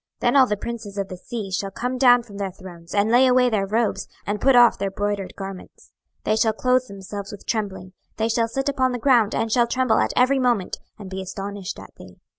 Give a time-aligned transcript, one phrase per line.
[0.21, 3.11] 26:026:016 Then all the princes of the sea shall come down from their thrones, and
[3.11, 5.91] lay away their robes, and put off their broidered garments:
[6.23, 9.99] they shall clothe themselves with trembling; they shall sit upon the ground, and shall tremble
[9.99, 12.17] at every moment, and be astonished at thee.